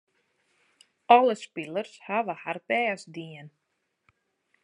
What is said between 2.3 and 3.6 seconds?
har bêst dien.